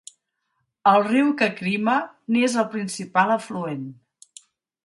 El 0.91 1.03
riu 1.07 1.29
Kakrima 1.41 1.97
n'és 2.37 2.57
el 2.63 2.67
principal 2.73 3.35
afluent. 3.39 3.85